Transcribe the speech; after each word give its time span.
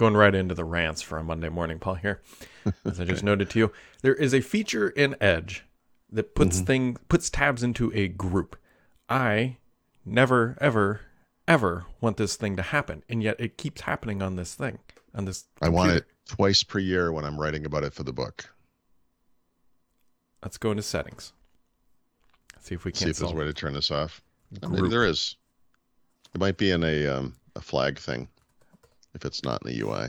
Going 0.00 0.16
right 0.16 0.34
into 0.34 0.54
the 0.54 0.64
rants 0.64 1.02
for 1.02 1.18
a 1.18 1.22
Monday 1.22 1.50
morning, 1.50 1.78
Paul. 1.78 1.96
Here, 1.96 2.22
as 2.86 2.98
I 2.98 3.04
just 3.04 3.22
noted 3.22 3.50
to 3.50 3.58
you, 3.58 3.72
there 4.00 4.14
is 4.14 4.32
a 4.32 4.40
feature 4.40 4.88
in 4.88 5.14
Edge 5.20 5.66
that 6.10 6.34
puts 6.34 6.56
Mm-hmm. 6.56 6.64
thing 6.64 6.96
puts 7.10 7.28
tabs 7.28 7.62
into 7.62 7.92
a 7.94 8.08
group. 8.08 8.56
I 9.10 9.58
never, 10.06 10.56
ever, 10.58 11.02
ever 11.46 11.84
want 12.00 12.16
this 12.16 12.36
thing 12.36 12.56
to 12.56 12.62
happen, 12.62 13.02
and 13.10 13.22
yet 13.22 13.36
it 13.38 13.58
keeps 13.58 13.82
happening 13.82 14.22
on 14.22 14.36
this 14.36 14.54
thing 14.54 14.78
on 15.14 15.26
this. 15.26 15.44
I 15.60 15.68
want 15.68 15.90
it 15.90 16.06
twice 16.26 16.62
per 16.62 16.78
year 16.78 17.12
when 17.12 17.26
I'm 17.26 17.38
writing 17.38 17.66
about 17.66 17.84
it 17.84 17.92
for 17.92 18.02
the 18.02 18.14
book. 18.14 18.48
Let's 20.42 20.56
go 20.56 20.70
into 20.70 20.82
settings. 20.82 21.34
See 22.60 22.74
if 22.74 22.86
we 22.86 22.92
See 22.94 23.00
can't 23.00 23.10
if 23.10 23.18
there's 23.18 23.32
a 23.32 23.36
way 23.36 23.44
to 23.44 23.52
turn 23.52 23.74
this 23.74 23.90
off. 23.90 24.22
Maybe 24.62 24.78
Group. 24.78 24.92
there 24.92 25.04
is. 25.04 25.36
It 26.34 26.40
might 26.40 26.56
be 26.56 26.70
in 26.70 26.82
a 26.84 27.06
um, 27.06 27.36
a 27.54 27.60
flag 27.60 27.98
thing, 27.98 28.28
if 29.14 29.24
it's 29.24 29.42
not 29.44 29.62
in 29.64 29.72
the 29.72 29.80
UI. 29.80 30.08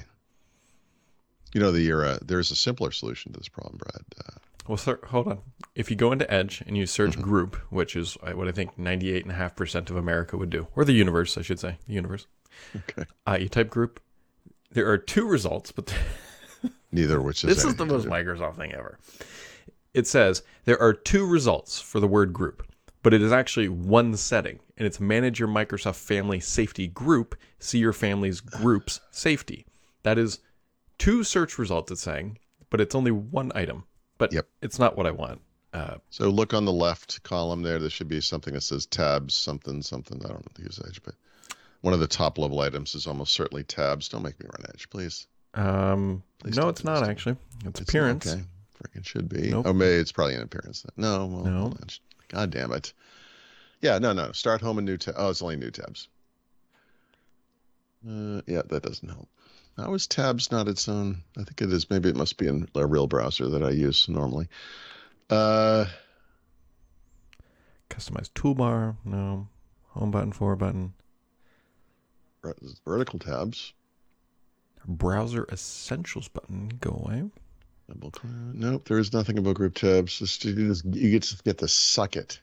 You 1.54 1.60
know, 1.62 1.72
the 1.72 1.92
uh, 1.92 2.18
there's 2.22 2.52
a 2.52 2.56
simpler 2.56 2.92
solution 2.92 3.34
to 3.34 3.40
this 3.40 3.50
problem, 3.50 3.78
Brad. 3.78 4.04
Uh, 4.26 4.38
Well, 4.68 4.78
sir, 4.78 5.00
hold 5.08 5.28
on. 5.28 5.40
If 5.76 5.90
you 5.90 5.98
go 5.98 6.12
into 6.12 6.32
Edge 6.32 6.64
and 6.66 6.78
you 6.78 6.86
search 6.86 7.12
Mm-hmm. 7.12 7.22
group, 7.22 7.56
which 7.70 7.96
is 7.96 8.18
uh, 8.24 8.32
what 8.32 8.48
I 8.48 8.52
think 8.52 8.78
98.5% 8.78 9.90
of 9.90 9.96
America 9.98 10.38
would 10.38 10.50
do, 10.50 10.68
or 10.76 10.86
the 10.86 10.94
universe, 10.94 11.38
I 11.38 11.42
should 11.42 11.60
say, 11.60 11.78
the 11.88 11.94
universe, 11.94 12.28
okay. 12.76 13.04
uh, 13.28 13.38
you 13.42 13.50
type 13.50 13.70
group. 13.70 14.00
There 14.72 14.90
are 14.90 14.98
two 14.98 15.28
results, 15.28 15.72
but 15.74 15.94
Neither 16.94 17.22
which 17.22 17.44
is 17.44 17.54
this 17.56 17.66
is 17.66 17.76
the 17.76 17.86
most. 17.86 18.08
Microsoft 18.08 18.56
thing 18.56 18.74
ever. 18.74 18.98
It 19.94 20.08
says 20.08 20.44
there 20.64 20.82
are 20.82 20.94
two 20.94 21.26
results 21.26 21.82
for 21.82 22.00
the 22.00 22.08
word 22.08 22.32
group, 22.32 22.66
but 23.04 23.14
it 23.14 23.22
is 23.22 23.32
actually 23.32 23.68
one 23.70 24.16
setting, 24.16 24.60
and 24.78 24.86
it's 24.86 25.00
manage 25.00 25.40
your 25.40 25.48
Microsoft 25.50 25.96
Family 25.96 26.40
Safety 26.40 26.88
Group, 26.88 27.36
see 27.60 27.80
your 27.80 27.94
family's 27.94 28.40
groups 28.42 29.00
safety. 29.12 29.66
That 30.04 30.18
is 30.18 30.40
two 30.98 31.24
search 31.24 31.58
results, 31.58 31.92
it's 31.92 32.02
saying, 32.02 32.38
but 32.70 32.82
it's 32.82 32.96
only 32.96 33.12
one 33.12 33.52
item. 33.56 33.86
But 34.18 34.34
Yep. 34.34 34.48
it's 34.62 34.78
not 34.80 34.96
what 34.98 35.08
I 35.08 35.12
want. 35.12 35.42
Uh, 35.74 35.96
So 36.10 36.30
look 36.30 36.54
on 36.54 36.66
the 36.66 36.72
left 36.74 37.24
column 37.24 37.62
there. 37.64 37.80
There 37.80 37.90
should 37.90 38.08
be 38.10 38.22
something 38.22 38.54
that 38.54 38.62
says 38.62 38.86
tabs, 38.86 39.34
something, 39.36 39.82
something. 39.82 40.20
I 40.24 40.28
don't 40.28 40.40
know 40.46 40.52
the 40.54 40.64
use 40.64 40.80
Edge, 40.86 41.02
but 41.04 41.16
one 41.82 41.94
of 41.94 42.00
the 42.00 42.08
top 42.08 42.38
level 42.38 42.60
items 42.60 42.94
is 42.94 43.08
almost 43.08 43.34
certainly 43.34 43.64
tabs. 43.64 44.10
Don't 44.10 44.22
make 44.22 44.40
me 44.40 44.48
run 44.52 44.66
Edge, 44.74 44.90
please. 44.90 45.28
Um, 45.54 46.24
Please 46.40 46.56
no, 46.58 46.70
it's 46.70 46.84
not 46.84 47.08
actually. 47.08 47.36
It's, 47.66 47.80
It's 47.80 47.90
appearance. 47.90 48.28
Okay. 48.32 48.44
Freaking 48.82 49.06
should 49.06 49.28
be. 49.30 49.50
Nope. 49.50 49.66
Oh, 49.68 49.74
maybe 49.74 49.96
it's 50.00 50.12
probably 50.12 50.36
an 50.36 50.42
appearance. 50.44 50.82
Then. 50.84 50.92
No. 50.98 51.26
Well, 51.26 51.44
No. 51.46 51.74
God 52.32 52.50
damn 52.50 52.72
it. 52.72 52.94
Yeah. 53.82 54.00
No. 54.00 54.14
No. 54.14 54.32
Start 54.32 54.62
home 54.62 54.78
and 54.78 54.86
new 54.86 54.98
tab. 54.98 55.16
Oh, 55.18 55.30
it's 55.30 55.42
only 55.42 55.58
new 55.58 55.72
tabs. 55.72 56.08
Uh, 58.08 58.42
yeah, 58.48 58.62
that 58.70 58.84
doesn't 58.84 59.10
help. 59.10 59.30
How 59.78 59.94
is 59.94 60.08
tabs 60.08 60.52
not 60.52 60.68
its 60.68 60.88
own? 60.90 61.24
I 61.38 61.44
think 61.44 61.62
it 61.62 61.72
is. 61.72 61.90
Maybe 61.90 62.10
it 62.10 62.16
must 62.16 62.38
be 62.38 62.48
in 62.48 62.68
a 62.76 62.86
real 62.86 63.08
browser 63.08 63.50
that 63.50 63.64
I 63.64 63.70
use 63.70 64.08
normally. 64.10 64.48
Uh, 65.30 65.86
Customize 67.90 68.30
toolbar. 68.34 68.96
No. 69.06 69.48
Home 69.90 70.12
button, 70.12 70.32
forward 70.32 70.58
button. 70.60 70.94
vertical 72.86 73.20
tabs. 73.20 73.74
Browser 74.88 75.46
essentials 75.52 76.28
button. 76.28 76.72
Go 76.80 76.92
away. 76.92 77.30
Double 77.94 78.12
click. 78.12 78.32
Nope, 78.54 78.88
there 78.88 79.00
is 79.00 79.12
nothing 79.12 79.38
about 79.38 79.56
group 79.56 79.76
tabs. 79.76 80.18
Just, 80.20 80.46
you, 80.46 80.54
just, 80.70 80.86
you 80.86 81.12
get 81.12 81.24
to 81.24 81.44
get 81.44 81.58
to 81.58 81.68
suck 81.68 82.16
it. 82.16 82.40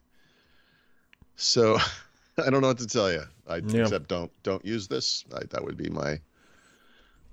So 1.36 1.78
I 2.38 2.50
don't 2.50 2.60
know 2.60 2.68
what 2.68 2.78
to 2.78 2.86
tell 2.86 3.10
you. 3.10 3.22
I, 3.48 3.56
Yeah. 3.56 3.82
Except 3.82 4.08
don't 4.08 4.30
don't 4.42 4.64
use 4.64 4.88
this. 4.88 5.24
I, 5.34 5.44
that 5.50 5.64
would 5.64 5.76
be 5.76 5.88
my. 5.88 6.20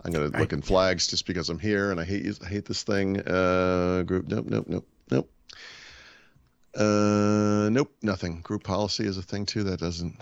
I'm 0.03 0.11
gonna 0.11 0.31
I- 0.33 0.39
look 0.39 0.53
in 0.53 0.61
flags 0.61 1.07
just 1.07 1.25
because 1.25 1.49
I'm 1.49 1.59
here 1.59 1.91
and 1.91 1.99
I 1.99 2.05
hate 2.05 2.39
I 2.44 2.47
hate 2.47 2.66
this 2.66 2.83
thing. 2.83 3.19
Uh, 3.19 4.03
group. 4.03 4.28
Nope. 4.28 4.45
Nope. 4.47 4.66
Nope. 4.68 4.88
Nope. 5.12 5.31
Uh, 6.75 7.69
nope. 7.69 7.94
Nothing. 8.01 8.41
Group 8.41 8.63
policy 8.63 9.06
is 9.06 9.18
a 9.18 9.22
thing 9.23 9.45
too. 9.45 9.63
That 9.63 9.79
doesn't 9.79 10.16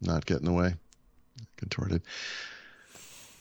not 0.00 0.24
get 0.26 0.38
in 0.38 0.44
the 0.44 0.52
way. 0.52 0.74
Contorted. 1.56 2.02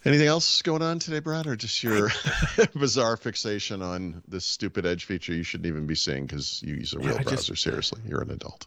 Anything 0.05 0.27
else 0.27 0.61
going 0.61 0.81
on 0.81 0.97
today, 0.99 1.19
Brad, 1.19 1.45
or 1.45 1.55
just 1.57 1.83
your 1.83 2.09
bizarre 2.75 3.17
fixation 3.17 3.81
on 3.81 4.23
this 4.27 4.45
stupid 4.45 4.85
Edge 4.85 5.03
feature 5.05 5.33
you 5.33 5.43
shouldn't 5.43 5.67
even 5.67 5.85
be 5.87 5.95
seeing 5.95 6.25
because 6.25 6.63
you 6.63 6.75
use 6.75 6.93
a 6.93 6.99
Yeah, 7.01 7.07
real 7.09 7.17
just- 7.17 7.27
browser? 7.27 7.55
Seriously, 7.55 8.01
you're 8.07 8.21
an 8.21 8.31
adult. 8.31 8.65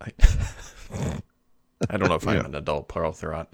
I, 0.00 0.12
I 1.90 1.96
don't 1.96 2.08
know 2.08 2.14
if 2.14 2.26
I'm 2.26 2.36
Yeah. 2.36 2.44
an 2.44 2.54
adult, 2.54 2.86
Paul 2.88 3.12
Thurrott. 3.12 3.48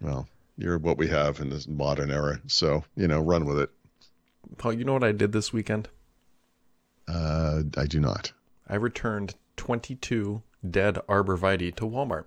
Well, 0.00 0.28
you're 0.56 0.78
what 0.78 0.96
we 0.96 1.08
have 1.08 1.40
in 1.40 1.50
this 1.50 1.66
modern 1.66 2.10
era, 2.12 2.40
so 2.46 2.84
you 2.96 3.08
know, 3.08 3.20
run 3.20 3.46
with 3.46 3.58
it. 3.58 3.70
Paul, 4.56 4.74
you 4.74 4.84
know 4.84 4.92
what 4.92 5.02
I 5.04 5.10
did 5.12 5.32
this 5.32 5.52
weekend? 5.52 5.88
Uh, 7.08 7.62
I 7.76 7.86
do 7.86 7.98
not. 8.00 8.32
I 8.68 8.76
returned 8.76 9.34
22 9.56 10.42
dead 10.70 10.94
arborvitae 11.08 11.74
to 11.76 11.84
Walmart. 11.84 12.26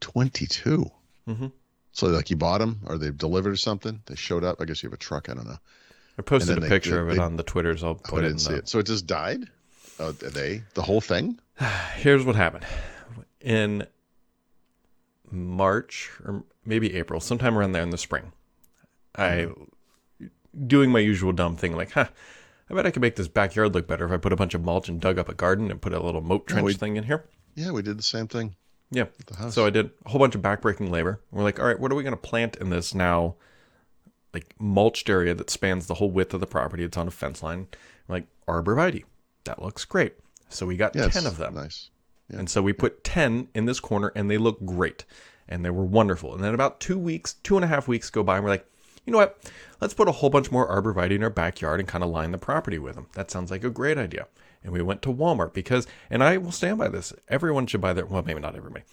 Twenty-two. 0.00 0.90
Mhm. 1.28 1.52
So, 1.92 2.06
like, 2.06 2.30
you 2.30 2.36
bought 2.36 2.58
them, 2.58 2.80
or 2.86 2.98
they 2.98 3.10
delivered 3.10 3.52
or 3.52 3.56
something? 3.56 4.00
They 4.06 4.14
showed 4.14 4.44
up. 4.44 4.60
I 4.60 4.64
guess 4.64 4.82
you 4.82 4.88
have 4.88 4.94
a 4.94 4.96
truck. 4.98 5.28
I 5.28 5.34
don't 5.34 5.46
know. 5.46 5.58
I 6.18 6.22
posted 6.22 6.56
a 6.58 6.60
they- 6.60 6.68
picture 6.68 6.90
they- 6.96 7.00
of 7.00 7.08
it 7.10 7.14
they- 7.16 7.22
on 7.22 7.36
the 7.36 7.42
Twitters. 7.42 7.82
I'll 7.82 7.90
Oh, 7.90 7.94
put 7.94 8.14
I 8.16 8.18
it 8.18 8.22
didn't 8.22 8.32
in 8.34 8.38
see 8.38 8.52
the, 8.52 8.58
it. 8.58 8.68
So 8.68 8.78
it 8.78 8.86
just 8.86 9.06
died. 9.06 9.40
Oh, 9.98 10.12
they 10.12 10.62
the 10.74 10.82
whole 10.82 11.00
thing? 11.00 11.38
Here's 11.96 12.24
what 12.24 12.36
happened. 12.36 12.64
In 13.40 13.86
March 15.30 16.10
or 16.24 16.44
maybe 16.64 16.94
April, 16.94 17.20
sometime 17.20 17.56
around 17.56 17.72
there 17.72 17.82
in 17.82 17.90
the 17.90 17.98
spring, 17.98 18.32
I 19.14 19.46
mm-hmm. 19.48 20.26
doing 20.66 20.90
my 20.90 20.98
usual 20.98 21.32
dumb 21.32 21.56
thing 21.56 21.76
like, 21.76 21.92
huh, 21.92 22.08
I 22.68 22.74
bet 22.74 22.86
I 22.86 22.90
could 22.90 23.02
make 23.02 23.16
this 23.16 23.28
backyard 23.28 23.74
look 23.74 23.86
better 23.86 24.04
if 24.06 24.12
I 24.12 24.16
put 24.16 24.32
a 24.32 24.36
bunch 24.36 24.54
of 24.54 24.62
mulch 24.64 24.88
and 24.88 25.00
dug 25.00 25.18
up 25.18 25.28
a 25.28 25.34
garden 25.34 25.70
and 25.70 25.80
put 25.80 25.92
a 25.92 26.00
little 26.00 26.20
moat 26.20 26.46
trench 26.46 26.64
we- 26.64 26.74
thing 26.74 26.96
in 26.96 27.04
here. 27.04 27.24
Yeah, 27.56 27.72
we 27.72 27.82
did 27.82 27.98
the 27.98 28.02
same 28.02 28.28
thing 28.28 28.54
Yeah. 28.90 29.02
at 29.02 29.26
the 29.26 29.36
house. 29.36 29.54
So 29.54 29.66
I 29.66 29.70
did 29.70 29.90
a 30.04 30.08
whole 30.10 30.18
bunch 30.18 30.34
of 30.34 30.42
backbreaking 30.42 30.90
labor. 30.90 31.20
We're 31.30 31.42
like, 31.44 31.58
all 31.60 31.66
right, 31.66 31.78
what 31.78 31.92
are 31.92 31.94
we 31.94 32.02
going 32.02 32.14
to 32.14 32.20
plant 32.20 32.56
in 32.56 32.70
this 32.70 32.94
now, 32.94 33.36
like 34.34 34.54
mulched 34.58 35.08
area 35.08 35.34
that 35.34 35.50
spans 35.50 35.86
the 35.86 35.94
whole 35.94 36.10
width 36.10 36.34
of 36.34 36.40
the 36.40 36.46
property? 36.46 36.84
It's 36.84 36.96
on 36.96 37.08
a 37.08 37.10
fence 37.12 37.42
line. 37.42 37.68
We're 38.08 38.16
like 38.16 38.26
arborvitae, 38.48 39.04
that 39.44 39.62
looks 39.62 39.84
great. 39.84 40.14
So 40.48 40.66
we 40.66 40.76
got 40.76 40.96
yeah, 40.96 41.08
ten 41.08 41.26
of 41.26 41.36
them, 41.36 41.54
Nice. 41.54 41.90
Yeah. 42.28 42.40
and 42.40 42.50
so 42.50 42.62
we 42.62 42.72
put 42.72 43.04
ten 43.04 43.48
in 43.54 43.66
this 43.66 43.78
corner, 43.80 44.12
and 44.16 44.28
they 44.30 44.38
look 44.38 44.64
great, 44.64 45.04
and 45.48 45.64
they 45.64 45.70
were 45.70 45.84
wonderful. 45.84 46.34
And 46.34 46.42
then 46.42 46.54
about 46.54 46.80
two 46.80 46.98
weeks, 46.98 47.34
two 47.44 47.54
and 47.56 47.64
a 47.64 47.68
half 47.68 47.86
weeks 47.86 48.10
go 48.10 48.24
by, 48.24 48.36
and 48.36 48.44
we're 48.44 48.50
like, 48.50 48.66
you 49.06 49.12
know 49.12 49.18
what? 49.18 49.38
Let's 49.80 49.94
put 49.94 50.08
a 50.08 50.12
whole 50.12 50.28
bunch 50.30 50.50
more 50.50 50.68
arborvitae 50.68 51.12
in 51.12 51.22
our 51.22 51.30
backyard 51.30 51.78
and 51.80 51.88
kind 51.88 52.02
of 52.04 52.10
line 52.10 52.32
the 52.32 52.38
property 52.38 52.78
with 52.78 52.96
them. 52.96 53.06
That 53.14 53.30
sounds 53.30 53.50
like 53.52 53.62
a 53.64 53.70
great 53.70 53.96
idea. 53.96 54.26
And 54.62 54.72
we 54.72 54.82
went 54.82 55.00
to 55.02 55.08
Walmart 55.12 55.54
because, 55.54 55.86
and 56.10 56.22
I 56.22 56.36
will 56.36 56.52
stand 56.52 56.78
by 56.78 56.88
this. 56.88 57.12
Everyone 57.28 57.66
should 57.66 57.80
buy 57.80 57.92
their. 57.92 58.04
Well, 58.04 58.22
maybe 58.22 58.40
not 58.40 58.56
everybody. 58.56 58.84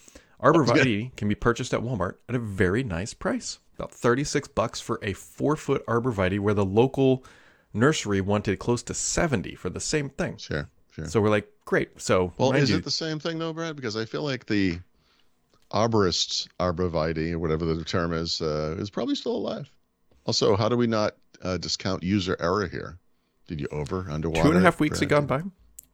Arborvitae 0.41 1.15
can 1.17 1.27
be 1.27 1.35
purchased 1.35 1.73
at 1.73 1.81
Walmart 1.81 2.15
at 2.29 2.35
a 2.35 2.39
very 2.39 2.83
nice 2.83 3.13
price, 3.13 3.59
about 3.75 3.91
thirty-six 3.91 4.47
bucks 4.47 4.79
for 4.79 4.99
a 5.01 5.13
four-foot 5.13 5.85
arborvitae, 5.87 6.39
where 6.39 6.53
the 6.53 6.63
local 6.63 7.25
nursery 7.73 8.21
wanted 8.21 8.59
close 8.59 8.81
to 8.83 8.93
seventy 8.93 9.55
for 9.55 9.69
the 9.69 9.79
same 9.79 10.09
thing. 10.09 10.37
Sure. 10.37 10.69
Sure. 10.91 11.05
So 11.05 11.21
we're 11.21 11.29
like, 11.29 11.47
great. 11.65 12.01
So 12.01 12.33
Well, 12.37 12.53
is 12.53 12.69
you, 12.69 12.77
it 12.77 12.83
the 12.83 12.91
same 12.91 13.19
thing 13.19 13.37
though, 13.37 13.53
Brad? 13.53 13.75
Because 13.75 13.97
I 13.97 14.05
feel 14.05 14.23
like 14.23 14.45
the 14.45 14.79
arborist, 15.71 16.47
arborvitae, 16.59 17.33
or 17.33 17.39
whatever 17.39 17.65
the 17.65 17.83
term 17.83 18.13
is, 18.13 18.41
uh, 18.41 18.77
is 18.79 18.89
probably 18.89 19.15
still 19.15 19.35
alive. 19.35 19.69
Also, 20.25 20.55
how 20.55 20.69
do 20.69 20.77
we 20.77 20.87
not 20.87 21.15
uh, 21.41 21.57
discount 21.57 22.03
user 22.03 22.37
error 22.39 22.67
here? 22.67 22.97
Did 23.47 23.61
you 23.61 23.67
over 23.71 24.07
underwater? 24.09 24.43
two 24.43 24.49
and 24.49 24.57
a 24.57 24.61
half 24.61 24.79
weeks 24.79 24.99
had 24.99 25.09
gone 25.09 25.25
by. 25.25 25.43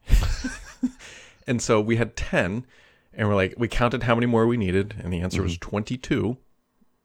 and 1.46 1.62
so 1.62 1.80
we 1.80 1.96
had 1.96 2.16
10, 2.16 2.66
and 3.12 3.28
we're 3.28 3.34
like, 3.34 3.54
we 3.56 3.68
counted 3.68 4.02
how 4.02 4.14
many 4.14 4.26
more 4.26 4.46
we 4.46 4.56
needed, 4.56 4.94
and 5.02 5.12
the 5.12 5.20
answer 5.20 5.42
was 5.42 5.54
mm-hmm. 5.54 5.70
22, 5.70 6.36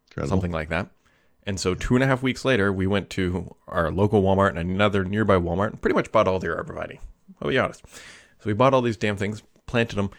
Incredible. 0.09 0.29
something 0.29 0.51
like 0.51 0.69
that. 0.69 0.89
And 1.43 1.59
so 1.59 1.73
two 1.73 1.95
and 1.95 2.03
a 2.03 2.07
half 2.07 2.21
weeks 2.21 2.45
later, 2.45 2.71
we 2.71 2.87
went 2.87 3.09
to 3.11 3.55
our 3.67 3.91
local 3.91 4.21
Walmart 4.21 4.49
and 4.49 4.59
another 4.59 5.03
nearby 5.03 5.35
Walmart 5.35 5.69
and 5.69 5.81
pretty 5.81 5.95
much 5.95 6.11
bought 6.11 6.27
all 6.27 6.39
their 6.39 6.61
arborvitae. 6.61 6.99
I'll 7.41 7.49
be 7.49 7.57
honest. 7.57 7.83
So 7.87 8.45
we 8.45 8.53
bought 8.53 8.73
all 8.73 8.81
these 8.81 8.97
damn 8.97 9.17
things, 9.17 9.41
planted 9.65 9.95
them, 9.95 10.11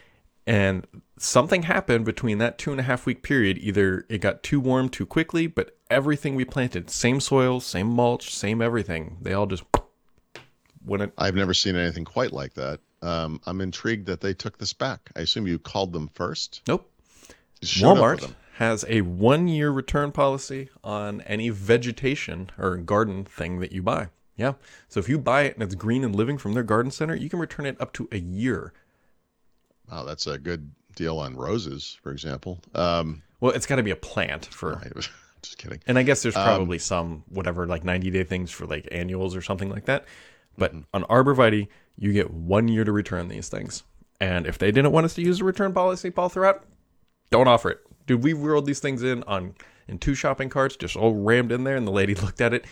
and 0.47 0.87
something 1.19 1.65
happened 1.65 2.05
between 2.05 2.39
that 2.39 2.59
two 2.59 2.71
and 2.71 2.81
a 2.81 2.85
half 2.85 3.07
week 3.07 3.23
period. 3.23 3.59
Either 3.59 4.07
it 4.09 4.19
got 4.19 4.43
too 4.43 4.59
warm 4.59 4.89
too 4.89 5.07
quickly, 5.07 5.47
but 5.47 5.77
everything 5.91 6.35
we 6.35 6.45
planted, 6.45 6.91
same 6.91 7.21
soil, 7.21 7.61
same 7.61 7.87
mulch, 7.87 8.35
same 8.35 8.61
everything, 8.61 9.19
they 9.21 9.33
all 9.33 9.47
just 9.47 9.63
went 10.91 11.13
I've 11.17 11.35
never 11.35 11.55
seen 11.55 11.77
anything 11.77 12.05
quite 12.05 12.33
like 12.33 12.55
that. 12.55 12.81
Um, 13.03 13.41
I'm 13.47 13.61
intrigued 13.61 14.07
that 14.07 14.21
they 14.21 14.35
took 14.35 14.59
this 14.59 14.73
back. 14.75 15.11
I 15.17 15.21
assume 15.21 15.47
you 15.47 15.59
called 15.59 15.93
them 15.93 16.11
first. 16.13 16.63
Nope. 16.67 16.91
You 17.61 17.69
showed 17.69 17.97
up 17.97 18.21
with 18.21 18.21
Walmart 18.21 18.35
has 18.61 18.85
a 18.89 19.01
one 19.01 19.49
year 19.49 19.71
return 19.71 20.13
policy 20.13 20.69
on 20.85 21.23
any 21.23 21.49
vegetation 21.49 22.51
or 22.59 22.77
garden 22.77 23.25
thing 23.25 23.61
that 23.61 23.73
you 23.73 23.83
buy. 23.83 24.09
Yeah. 24.37 24.53
So 24.89 25.01
if 25.01 25.09
you 25.09 25.19
buy 25.19 25.43
it 25.43 25.55
and 25.55 25.63
it's 25.63 25.75
green 25.75 26.05
and 26.05 26.15
living 26.15 26.37
from 26.37 26.53
their 26.53 26.63
garden 26.63 26.91
center, 26.91 27.15
you 27.15 27.31
can 27.31 27.39
return 27.39 27.65
it 27.65 27.81
up 27.81 27.95
to 27.95 28.09
a 28.13 28.19
year. 28.19 28.75
Wow, 29.91 30.05
that's 30.05 30.27
a 30.27 30.39
good 30.39 30.73
deal 30.95 31.19
on 31.19 31.37
roses, 31.37 31.99
for 32.03 32.13
example. 32.13 32.59
Um, 32.75 33.23
Well, 33.41 33.53
it's 33.53 33.67
got 33.67 33.77
to 33.77 33.83
be 33.83 33.91
a 33.91 33.97
plant 33.97 34.47
for. 34.47 34.81
just 35.43 35.57
kidding. 35.57 35.81
And 35.87 35.99
I 35.99 36.03
guess 36.03 36.23
there's 36.23 36.37
Um, 36.37 36.45
probably 36.45 36.79
some 36.79 37.25
whatever 37.29 37.67
like 37.67 37.83
90 37.83 38.11
day 38.11 38.25
things 38.25 38.51
for 38.51 38.67
like 38.67 38.87
annuals 38.93 39.35
or 39.35 39.41
something 39.41 39.71
like 39.71 39.87
that. 39.87 40.05
But 40.61 40.75
on 40.93 41.05
Arborvitae, 41.05 41.69
you 41.97 42.13
get 42.13 42.31
one 42.31 42.69
year 42.69 42.85
to 42.85 42.93
return 42.93 43.29
these 43.29 43.49
things. 43.49 43.83
And 44.21 44.47
if 44.47 44.59
they 44.59 44.71
didn't 44.71 44.93
want 44.93 45.07
us 45.07 45.15
to 45.15 45.23
use 45.23 45.41
a 45.41 45.45
return 45.45 45.73
policy, 45.73 46.11
Paul 46.11 46.29
Thurrott, 46.29 46.61
don't 47.31 47.49
offer 47.49 47.71
it. 47.71 47.81
Dude, 48.07 48.23
we 48.23 48.35
rolled 48.35 48.67
these 48.67 48.79
things 48.79 49.03
in 49.03 49.23
on 49.23 49.55
in 49.89 49.99
two 49.99 50.15
shopping 50.15 50.51
carts, 50.51 50.77
just 50.77 50.97
all 50.97 51.15
rammed 51.15 51.51
in 51.51 51.65
there, 51.65 51.77
and 51.77 51.87
the 51.87 51.91
lady 51.93 52.15
looked 52.23 52.43
at 52.43 52.53
it. 52.53 52.67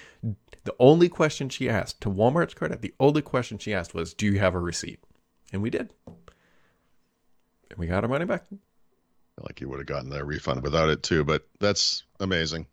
The 0.65 0.75
only 0.79 1.09
question 1.09 1.49
she 1.49 1.67
asked 1.67 2.03
to 2.03 2.11
Walmart's 2.11 2.53
credit, 2.53 2.83
the 2.83 2.93
only 3.01 3.23
question 3.23 3.57
she 3.57 3.73
asked 3.73 3.95
was, 3.95 4.13
"Do 4.13 4.27
you 4.27 4.39
have 4.39 4.55
a 4.55 4.61
receipt?" 4.61 5.01
And 5.51 5.63
we 5.63 5.71
did. 5.71 5.89
And 6.07 7.79
we 7.79 7.87
got 7.87 8.05
our 8.05 8.11
money 8.11 8.27
back. 8.27 8.45
Like 9.41 9.63
you 9.63 9.69
would 9.71 9.79
have 9.79 9.87
gotten 9.87 10.11
that 10.11 10.27
refund 10.27 10.63
without 10.63 10.91
it 10.91 11.03
too, 11.03 11.25
but 11.25 11.49
that's 11.59 12.03
amazing. 12.21 12.67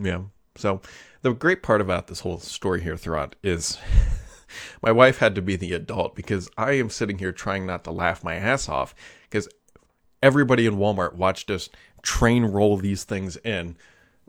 Yeah. 0.00 0.22
So 0.56 0.80
the 1.22 1.32
great 1.32 1.62
part 1.62 1.80
about 1.80 2.06
this 2.06 2.20
whole 2.20 2.38
story 2.38 2.82
here 2.82 2.96
Thurrott 2.96 3.32
is 3.42 3.78
my 4.82 4.92
wife 4.92 5.18
had 5.18 5.34
to 5.34 5.42
be 5.42 5.56
the 5.56 5.72
adult 5.72 6.14
because 6.14 6.50
I 6.58 6.72
am 6.72 6.90
sitting 6.90 7.18
here 7.18 7.32
trying 7.32 7.66
not 7.66 7.84
to 7.84 7.90
laugh 7.90 8.22
my 8.24 8.34
ass 8.34 8.68
off 8.68 8.94
because 9.22 9.48
everybody 10.22 10.66
in 10.66 10.76
Walmart 10.76 11.14
watched 11.14 11.50
us 11.50 11.68
train 12.02 12.44
roll 12.44 12.76
these 12.76 13.04
things 13.04 13.36
in 13.38 13.76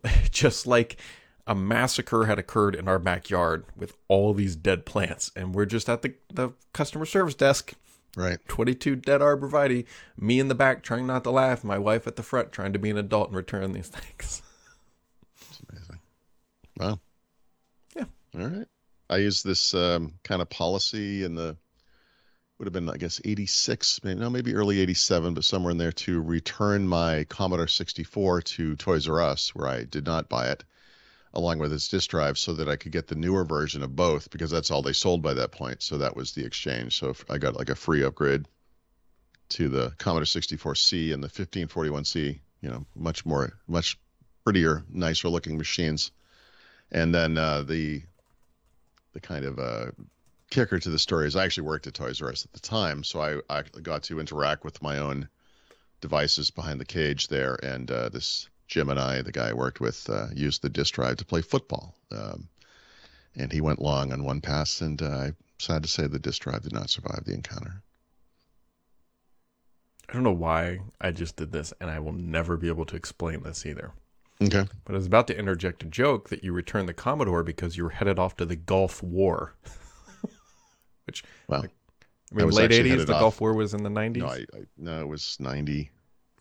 just 0.31 0.67
like 0.67 0.97
a 1.45 1.55
massacre 1.55 2.25
had 2.25 2.39
occurred 2.39 2.75
in 2.75 2.87
our 2.87 2.99
backyard 2.99 3.65
with 3.75 3.97
all 4.07 4.33
these 4.33 4.55
dead 4.55 4.85
plants 4.85 5.31
and 5.35 5.53
we're 5.53 5.65
just 5.65 5.89
at 5.89 6.01
the, 6.01 6.13
the 6.31 6.51
customer 6.71 7.05
service 7.05 7.35
desk 7.35 7.73
Right. 8.15 8.37
22 8.47 8.95
dead 8.97 9.21
arborvitae 9.21 9.85
me 10.19 10.39
in 10.39 10.47
the 10.47 10.55
back 10.55 10.83
trying 10.83 11.07
not 11.07 11.23
to 11.23 11.31
laugh 11.31 11.63
my 11.63 11.79
wife 11.79 12.05
at 12.05 12.15
the 12.15 12.23
front 12.23 12.51
trying 12.51 12.71
to 12.73 12.79
be 12.79 12.91
an 12.91 12.97
adult 12.97 13.29
and 13.29 13.35
return 13.35 13.71
these 13.71 13.87
things. 13.89 14.43
Wow. 16.77 16.99
Yeah. 17.95 18.05
All 18.35 18.47
right. 18.47 18.67
I 19.09 19.17
used 19.17 19.45
this 19.45 19.73
um, 19.73 20.13
kind 20.23 20.41
of 20.41 20.49
policy 20.49 21.23
in 21.23 21.35
the 21.35 21.57
would 22.57 22.65
have 22.65 22.73
been 22.73 22.89
I 22.89 22.97
guess 22.97 23.19
86, 23.25 24.03
maybe 24.03 24.19
no, 24.19 24.29
maybe 24.29 24.55
early 24.55 24.79
87, 24.79 25.33
but 25.33 25.43
somewhere 25.43 25.71
in 25.71 25.77
there 25.77 25.91
to 25.91 26.21
return 26.21 26.87
my 26.87 27.25
Commodore 27.25 27.67
64 27.67 28.41
to 28.41 28.75
Toys 28.75 29.09
R 29.09 29.21
Us 29.21 29.53
where 29.53 29.67
I 29.67 29.83
did 29.83 30.05
not 30.05 30.29
buy 30.29 30.49
it 30.49 30.63
along 31.33 31.59
with 31.59 31.73
its 31.73 31.87
disk 31.87 32.09
drive 32.11 32.37
so 32.37 32.53
that 32.53 32.69
I 32.69 32.75
could 32.75 32.91
get 32.91 33.07
the 33.07 33.15
newer 33.15 33.43
version 33.43 33.81
of 33.83 33.95
both 33.95 34.29
because 34.29 34.51
that's 34.51 34.69
all 34.71 34.81
they 34.81 34.93
sold 34.93 35.21
by 35.21 35.33
that 35.33 35.51
point. 35.51 35.81
So 35.81 35.97
that 35.97 36.15
was 36.15 36.33
the 36.33 36.45
exchange. 36.45 36.99
So 36.99 37.15
I 37.29 37.37
got 37.37 37.55
like 37.55 37.69
a 37.69 37.75
free 37.75 38.03
upgrade 38.03 38.45
to 39.49 39.67
the 39.67 39.93
Commodore 39.97 40.25
64C 40.25 41.13
and 41.13 41.23
the 41.23 41.27
1541C, 41.27 42.39
you 42.61 42.69
know, 42.69 42.85
much 42.95 43.25
more, 43.25 43.53
much 43.67 43.97
prettier, 44.43 44.83
nicer 44.89 45.27
looking 45.27 45.57
machines. 45.57 46.11
And 46.93 47.13
then 47.13 47.37
uh, 47.37 47.63
the 47.63 48.03
the 49.13 49.19
kind 49.19 49.45
of 49.45 49.59
uh, 49.59 49.91
kicker 50.49 50.79
to 50.79 50.89
the 50.89 50.99
story 50.99 51.27
is 51.27 51.35
I 51.35 51.43
actually 51.43 51.67
worked 51.67 51.87
at 51.87 51.95
Toys 51.95 52.21
R 52.21 52.29
Us 52.29 52.45
at 52.45 52.53
the 52.53 52.59
time, 52.59 53.03
so 53.03 53.21
I, 53.21 53.41
I 53.49 53.63
got 53.81 54.03
to 54.03 54.19
interact 54.19 54.63
with 54.63 54.81
my 54.81 54.99
own 54.99 55.27
devices 56.01 56.51
behind 56.51 56.79
the 56.79 56.85
cage 56.85 57.27
there, 57.27 57.57
and 57.63 57.89
uh, 57.89 58.09
this 58.09 58.47
Jim 58.67 58.89
and 58.89 58.99
I, 58.99 59.21
the 59.21 59.31
guy 59.31 59.49
I 59.49 59.53
worked 59.53 59.81
with, 59.81 60.09
uh, 60.09 60.27
used 60.33 60.61
the 60.61 60.69
disk 60.69 60.93
drive 60.93 61.17
to 61.17 61.25
play 61.25 61.41
football. 61.41 61.95
Um, 62.11 62.47
and 63.35 63.51
he 63.51 63.61
went 63.61 63.81
long 63.81 64.11
on 64.13 64.23
one 64.23 64.41
pass, 64.41 64.81
and 64.81 65.01
uh, 65.01 65.05
I'm 65.05 65.35
sad 65.59 65.83
to 65.83 65.89
say 65.89 66.07
the 66.07 66.19
disk 66.19 66.43
drive 66.43 66.63
did 66.63 66.73
not 66.73 66.89
survive 66.89 67.23
the 67.25 67.33
encounter. 67.33 67.81
I 70.07 70.13
don't 70.13 70.23
know 70.23 70.31
why 70.31 70.79
I 71.01 71.11
just 71.11 71.35
did 71.35 71.51
this, 71.51 71.73
and 71.81 71.89
I 71.89 71.99
will 71.99 72.13
never 72.13 72.57
be 72.57 72.67
able 72.67 72.85
to 72.85 72.95
explain 72.95 73.41
this 73.41 73.65
either. 73.65 73.91
Okay. 74.43 74.65
But 74.85 74.93
I 74.93 74.97
was 74.97 75.05
about 75.05 75.27
to 75.27 75.37
interject 75.37 75.83
a 75.83 75.85
joke 75.85 76.29
that 76.29 76.43
you 76.43 76.53
returned 76.53 76.89
the 76.89 76.93
Commodore 76.93 77.43
because 77.43 77.77
you 77.77 77.83
were 77.83 77.89
headed 77.91 78.19
off 78.19 78.35
to 78.37 78.45
the 78.45 78.55
Gulf 78.55 79.01
War. 79.03 79.53
Which, 81.05 81.23
Well, 81.47 81.65
I 81.65 82.35
mean, 82.35 82.45
was 82.45 82.55
late 82.55 82.71
80s, 82.71 83.05
the 83.05 83.13
off- 83.13 83.19
Gulf 83.19 83.41
War 83.41 83.53
was 83.53 83.73
in 83.73 83.83
the 83.83 83.89
90s. 83.89 84.17
no, 84.17 84.27
I, 84.27 84.35
I 84.35 84.45
no, 84.77 85.01
it 85.01 85.07
was 85.07 85.37
90, 85.39 85.91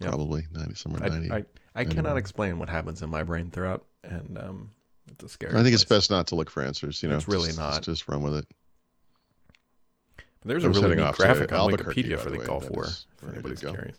Yeah. 0.01 0.09
probably 0.09 0.47
90, 0.53 0.75
somewhere 0.75 1.03
I, 1.05 1.09
90. 1.09 1.33
I, 1.33 1.45
I 1.75 1.85
cannot 1.85 2.17
explain 2.17 2.59
what 2.59 2.69
happens 2.69 3.03
in 3.03 3.11
my 3.11 3.23
brain 3.23 3.51
Thurrott, 3.51 3.81
and 4.05 4.39
um, 4.39 4.71
it's 5.11 5.25
a 5.25 5.29
scary. 5.29 5.55
I 5.59 5.63
think 5.63 5.75
it's 5.75 5.85
best 5.85 6.11
not 6.11 6.27
to 6.29 6.35
look 6.35 6.51
for 6.51 6.63
answers. 6.63 7.03
You 7.03 7.09
know, 7.09 7.17
It's 7.17 7.29
really 7.29 7.49
just, 7.49 7.59
not. 7.59 7.83
Just 7.83 8.09
run 8.09 8.23
with 8.23 8.37
it. 8.37 8.47
There's 10.45 10.65
a 10.65 10.71
really 10.71 10.97
neat 10.97 11.15
graphic 11.15 11.53
on 11.53 11.71
Wikipedia 11.71 12.19
for 12.19 12.31
the 12.31 12.39
way. 12.39 12.47
Gulf 12.47 12.69
War. 12.71 12.85
If 12.87 13.33
anybody's 13.33 13.61
curious, 13.61 13.97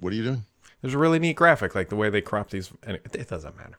What 0.00 0.12
are 0.12 0.16
you 0.16 0.24
doing? 0.24 0.42
There's 0.82 0.94
a 0.94 0.98
really 0.98 1.18
neat 1.18 1.36
graphic, 1.36 1.74
like 1.74 1.88
the 1.88 1.96
way 1.96 2.10
they 2.10 2.20
crop 2.20 2.50
these. 2.50 2.70
Anyway, 2.84 3.00
it 3.12 3.28
doesn't 3.28 3.54
matter. 3.56 3.78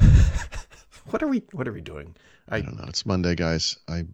what 1.10 1.22
are 1.22 1.28
we? 1.28 1.42
What 1.52 1.68
are 1.68 1.72
we 1.72 1.80
doing? 1.80 2.14
I, 2.48 2.56
I, 2.56 2.60
don't 2.62 2.76
know. 2.76 2.86
It's 2.88 3.06
Monday, 3.06 3.34
guys. 3.34 3.78
I, 3.88 4.04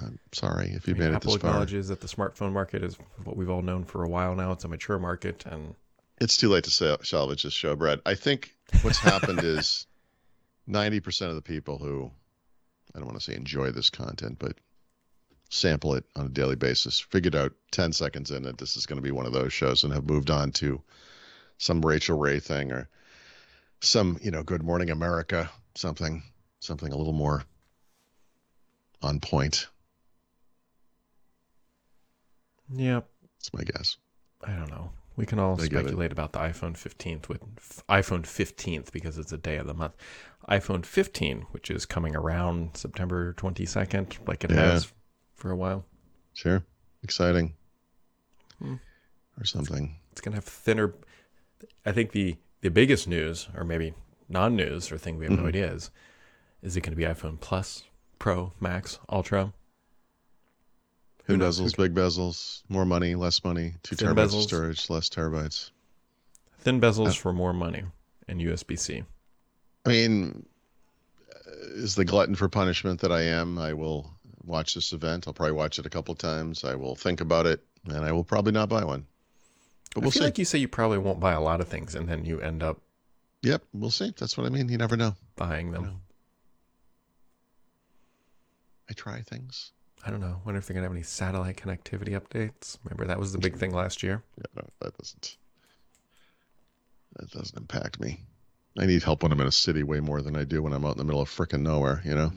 I'm 0.00 0.18
sorry 0.32 0.72
if 0.74 0.86
you 0.88 0.94
I 0.94 0.98
mean, 0.98 1.08
made 1.08 1.12
it 1.12 1.16
Apple 1.16 1.32
this 1.32 1.42
far. 1.42 1.50
acknowledges 1.50 1.88
that 1.88 2.00
the 2.00 2.08
smartphone 2.08 2.52
market 2.52 2.82
is 2.82 2.96
what 3.24 3.36
we've 3.36 3.50
all 3.50 3.62
known 3.62 3.84
for 3.84 4.04
a 4.04 4.08
while 4.08 4.34
now. 4.34 4.52
It's 4.52 4.64
a 4.64 4.68
mature 4.68 4.98
market, 4.98 5.44
and 5.46 5.74
It's 6.20 6.36
too 6.36 6.48
late 6.48 6.64
to 6.64 6.70
sal- 6.70 7.02
salvage 7.02 7.42
this 7.44 7.52
show, 7.52 7.76
Brad. 7.76 8.00
I 8.04 8.14
think 8.14 8.54
what's 8.82 8.98
happened 8.98 9.40
is 9.42 9.86
90% 10.68 11.28
of 11.28 11.34
the 11.34 11.42
people 11.42 11.78
who, 11.78 12.10
I 12.94 12.98
don't 12.98 13.06
want 13.06 13.18
to 13.18 13.24
say 13.24 13.36
enjoy 13.36 13.70
this 13.70 13.90
content, 13.90 14.38
but 14.38 14.56
sample 15.50 15.94
it 15.94 16.04
on 16.14 16.26
a 16.26 16.30
daily 16.30 16.56
basis, 16.56 17.00
figured 17.00 17.34
out 17.34 17.52
10 17.70 17.92
seconds 17.92 18.30
in 18.30 18.42
that 18.42 18.58
this 18.58 18.76
is 18.76 18.86
going 18.86 18.98
to 18.98 19.02
be 19.02 19.10
one 19.10 19.26
of 19.26 19.32
those 19.32 19.52
shows 19.52 19.84
and 19.84 19.92
have 19.92 20.08
moved 20.08 20.30
on 20.30 20.52
to 20.52 20.82
some 21.58 21.80
Rachael 21.84 22.18
Ray 22.18 22.40
thing 22.40 22.72
or 22.72 22.88
some, 23.80 24.18
you 24.22 24.30
know, 24.30 24.42
Good 24.42 24.62
Morning 24.62 24.90
America, 24.90 25.50
something, 25.74 26.22
something 26.60 26.92
a 26.92 26.96
little 26.96 27.12
more 27.12 27.44
on 29.02 29.20
point. 29.20 29.66
yeah, 32.74 33.00
That's 33.38 33.52
my 33.54 33.62
guess. 33.64 33.96
I 34.44 34.52
don't 34.52 34.70
know. 34.70 34.90
We 35.16 35.26
can 35.26 35.38
all 35.40 35.60
I 35.60 35.64
speculate 35.64 36.12
about 36.12 36.32
the 36.32 36.38
iPhone 36.38 36.74
15th 36.76 37.28
with 37.28 37.40
iPhone 37.88 38.22
15th 38.22 38.92
because 38.92 39.18
it's 39.18 39.32
a 39.32 39.38
day 39.38 39.56
of 39.56 39.66
the 39.66 39.74
month. 39.74 39.94
iPhone 40.48 40.86
15, 40.86 41.46
which 41.50 41.70
is 41.70 41.84
coming 41.86 42.14
around 42.14 42.76
September 42.76 43.32
22nd, 43.34 44.28
like 44.28 44.44
it 44.44 44.50
Yeah. 44.50 44.72
has 44.72 44.92
for 45.34 45.50
a 45.50 45.56
while. 45.56 45.84
Sure. 46.34 46.62
Exciting. 47.02 47.54
Hmm. 48.60 48.76
Or 49.40 49.44
something. 49.44 49.98
It's 50.12 50.20
gonna 50.20 50.36
have 50.36 50.44
thinner. 50.44 50.94
I 51.84 51.92
think 51.92 52.12
the 52.12 52.36
the 52.60 52.70
biggest 52.70 53.06
news, 53.06 53.48
or 53.54 53.62
maybe 53.64 53.94
non-news, 54.28 54.90
or 54.90 54.98
thing 54.98 55.16
we 55.16 55.24
have 55.26 55.34
no 55.36 55.44
Mhm. 55.44 55.48
idea 55.48 55.72
is, 55.72 55.90
is 56.62 56.76
it 56.76 56.80
going 56.80 56.90
to 56.92 56.96
be 56.96 57.04
iPhone 57.04 57.38
Plus, 57.40 57.84
Pro, 58.18 58.52
Max, 58.60 58.98
Ultra? 59.08 59.52
Who 61.26 61.36
knows? 61.36 61.60
bezels, 61.60 61.76
big 61.76 61.94
bezels, 61.94 62.62
more 62.68 62.84
money, 62.84 63.14
less 63.14 63.44
money, 63.44 63.74
two 63.82 63.94
Thin 63.96 64.08
terabytes 64.08 64.28
bezels. 64.28 64.36
of 64.38 64.42
storage, 64.48 64.90
less 64.90 65.08
terabytes. 65.08 65.70
Thin 66.60 66.80
bezels 66.80 67.08
Uh, 67.08 67.12
for 67.12 67.32
more 67.32 67.52
money 67.52 67.84
and 68.26 68.40
USB-C. 68.40 69.04
I 69.84 69.88
mean, 69.88 70.46
uh, 71.30 71.50
is 71.76 71.94
the 71.94 72.04
glutton 72.04 72.34
for 72.34 72.48
punishment 72.48 73.00
that 73.02 73.12
I 73.12 73.22
am, 73.22 73.58
I 73.58 73.72
will 73.74 74.10
watch 74.44 74.74
this 74.74 74.92
event. 74.92 75.28
I'll 75.28 75.34
probably 75.34 75.52
watch 75.52 75.78
it 75.78 75.86
a 75.86 75.90
couple 75.90 76.14
times. 76.14 76.64
I 76.64 76.74
will 76.74 76.96
think 76.96 77.20
about 77.20 77.46
it, 77.46 77.64
and 77.86 78.04
I 78.04 78.12
will 78.12 78.24
probably 78.24 78.52
not 78.52 78.68
buy 78.68 78.82
one. 78.84 79.06
But 79.94 80.02
I 80.02 80.04
we'll 80.04 80.10
feel 80.10 80.20
see. 80.20 80.24
like 80.26 80.38
you 80.38 80.44
say 80.44 80.58
you 80.58 80.68
probably 80.68 80.98
won't 80.98 81.20
buy 81.20 81.32
a 81.32 81.40
lot 81.40 81.60
of 81.60 81.68
things, 81.68 81.94
and 81.94 82.08
then 82.08 82.24
you 82.24 82.40
end 82.40 82.62
up 82.62 82.80
Yep, 83.42 83.62
we'll 83.72 83.90
see. 83.90 84.12
That's 84.18 84.36
what 84.36 84.46
I 84.46 84.50
mean. 84.50 84.68
You 84.68 84.78
never 84.78 84.96
know. 84.96 85.14
buying 85.36 85.70
them. 85.70 85.84
know. 85.84 86.00
I 88.90 88.94
try 88.94 89.20
things. 89.20 89.72
I 90.04 90.10
don't 90.10 90.20
know. 90.20 90.40
Wonder 90.44 90.58
if 90.58 90.66
they're 90.66 90.74
gonna 90.74 90.86
have 90.86 90.92
any 90.92 91.02
satellite 91.02 91.56
connectivity 91.56 92.18
updates. 92.18 92.78
Remember 92.84 93.06
that 93.06 93.18
was 93.18 93.32
the 93.32 93.38
big 93.38 93.56
thing 93.56 93.72
last 93.72 94.02
year. 94.02 94.22
Yeah, 94.36 94.44
no, 94.56 94.68
that 94.80 94.96
doesn't. 94.98 95.36
That 97.16 97.30
doesn't 97.30 97.58
impact 97.58 98.00
me. 98.00 98.24
I 98.78 98.86
need 98.86 99.02
help 99.02 99.22
when 99.22 99.32
I'm 99.32 99.40
in 99.40 99.46
a 99.46 99.52
city 99.52 99.82
way 99.82 100.00
more 100.00 100.22
than 100.22 100.36
I 100.36 100.44
do 100.44 100.62
when 100.62 100.72
I'm 100.72 100.84
out 100.84 100.92
in 100.92 100.98
the 100.98 101.04
middle 101.04 101.20
of 101.20 101.28
frickin' 101.28 101.60
nowhere. 101.60 102.00
You 102.04 102.14
know. 102.14 102.32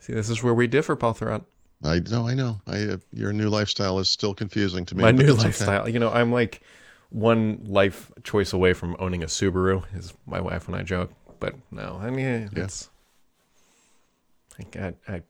See, 0.00 0.14
this 0.14 0.30
is 0.30 0.42
where 0.42 0.54
we 0.54 0.66
differ, 0.66 0.96
Paul 0.96 1.14
Thurrott. 1.14 1.44
I 1.82 2.00
know, 2.00 2.28
I 2.28 2.34
know. 2.34 2.60
I 2.66 2.82
uh, 2.82 2.96
your 3.12 3.32
new 3.32 3.48
lifestyle 3.48 3.98
is 3.98 4.08
still 4.08 4.34
confusing 4.34 4.84
to 4.86 4.94
me. 4.94 5.02
My 5.02 5.12
new 5.12 5.26
that's 5.26 5.38
okay. 5.38 5.46
lifestyle. 5.46 5.88
You 5.88 5.98
know, 5.98 6.10
I'm 6.10 6.30
like 6.30 6.60
one 7.08 7.60
life 7.64 8.12
choice 8.22 8.52
away 8.52 8.74
from 8.74 8.96
owning 8.98 9.22
a 9.22 9.26
Subaru. 9.26 9.84
Is 9.96 10.12
my 10.26 10.40
wife 10.40 10.68
and 10.68 10.76
I 10.76 10.82
joke, 10.82 11.10
but 11.38 11.54
no, 11.70 11.98
I 12.00 12.10
mean 12.10 12.50
Yeah. 12.54 12.68
I 14.58 14.62
got 14.64 14.94
I, 15.08 15.22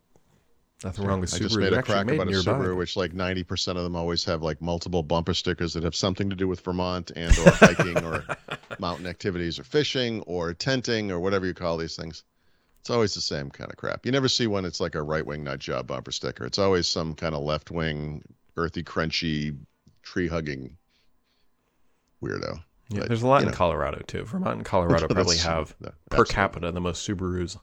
nothing 0.82 1.04
wrong 1.04 1.20
with 1.20 1.30
Subaru. 1.30 1.36
I 1.36 1.38
just 1.38 1.58
made 1.58 1.72
They're 1.72 1.80
a 1.80 1.82
crack 1.84 2.06
made 2.06 2.14
about 2.16 2.26
a 2.26 2.30
nearby. 2.32 2.52
Subaru, 2.52 2.76
which 2.76 2.96
like 2.96 3.12
ninety 3.12 3.44
percent 3.44 3.78
of 3.78 3.84
them 3.84 3.94
always 3.94 4.24
have 4.24 4.42
like 4.42 4.60
multiple 4.60 5.04
bumper 5.04 5.34
stickers 5.34 5.74
that 5.74 5.84
have 5.84 5.94
something 5.94 6.30
to 6.30 6.36
do 6.36 6.48
with 6.48 6.60
Vermont 6.62 7.12
and 7.14 7.36
or 7.38 7.50
hiking 7.52 8.04
or 8.04 8.24
mountain 8.80 9.06
activities 9.06 9.60
or 9.60 9.64
fishing 9.64 10.20
or 10.22 10.52
tenting 10.52 11.12
or 11.12 11.20
whatever 11.20 11.46
you 11.46 11.54
call 11.54 11.76
these 11.76 11.94
things. 11.94 12.24
It's 12.80 12.90
always 12.90 13.14
the 13.14 13.20
same 13.20 13.50
kind 13.50 13.70
of 13.70 13.76
crap. 13.76 14.06
You 14.06 14.12
never 14.12 14.28
see 14.28 14.46
one. 14.46 14.64
It's 14.64 14.80
like 14.80 14.94
a 14.94 15.02
right 15.02 15.24
wing 15.24 15.44
nut 15.44 15.58
job 15.60 15.86
bumper 15.86 16.10
sticker. 16.12 16.44
It's 16.46 16.58
always 16.58 16.88
some 16.88 17.14
kind 17.14 17.34
of 17.34 17.42
left 17.42 17.70
wing, 17.70 18.22
earthy, 18.56 18.82
crunchy, 18.82 19.56
tree 20.02 20.28
hugging 20.28 20.76
weirdo. 22.22 22.62
Yeah, 22.88 23.00
But, 23.00 23.08
there's 23.08 23.22
a 23.22 23.26
lot 23.28 23.42
in 23.42 23.48
know. 23.48 23.54
Colorado 23.54 24.02
too. 24.06 24.24
Vermont 24.24 24.56
and 24.56 24.64
Colorado 24.64 25.06
probably 25.08 25.36
have 25.38 25.74
No, 25.80 25.92
per 26.10 26.24
capita 26.24 26.72
the 26.72 26.80
most 26.80 27.06
Subarus. 27.06 27.56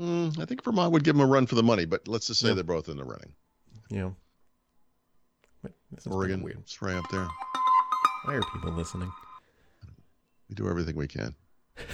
Mm, 0.00 0.38
I 0.40 0.44
think 0.44 0.64
Vermont 0.64 0.92
would 0.92 1.04
give 1.04 1.14
them 1.16 1.24
a 1.26 1.30
run 1.30 1.46
for 1.46 1.54
the 1.54 1.62
money, 1.62 1.84
but 1.84 2.08
let's 2.08 2.26
just 2.26 2.40
say 2.40 2.48
Yeah. 2.48 2.54
they're 2.54 2.64
both 2.64 2.88
in 2.88 2.96
the 2.96 3.04
running. 3.04 3.32
Yeah. 3.90 4.10
Wait, 5.62 5.72
Oregon, 6.06 6.42
weird. 6.42 6.58
it's 6.60 6.80
right 6.82 6.96
up 6.96 7.08
there. 7.10 7.26
Why 8.24 8.34
are 8.34 8.42
people 8.52 8.72
listening? 8.72 9.10
We 10.48 10.54
do 10.54 10.68
everything 10.68 10.96
we 10.96 11.06
can. 11.08 11.34